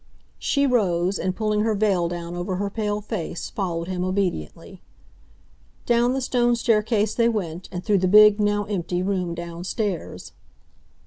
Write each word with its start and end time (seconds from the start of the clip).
She 0.39 0.65
rose, 0.65 1.19
and, 1.19 1.35
pulling 1.35 1.59
her 1.59 1.75
veil 1.75 2.07
down 2.07 2.33
over 2.33 2.55
her 2.55 2.71
pale 2.71 3.01
face, 3.01 3.51
followed 3.51 3.87
him 3.87 4.03
obediently. 4.03 4.81
Down 5.85 6.13
the 6.13 6.21
stone 6.21 6.55
staircase 6.55 7.13
they 7.13 7.29
went, 7.29 7.69
and 7.71 7.85
through 7.85 7.99
the 7.99 8.07
big, 8.07 8.39
now 8.39 8.63
empty, 8.63 9.03
room 9.03 9.35
downstairs. 9.35 10.31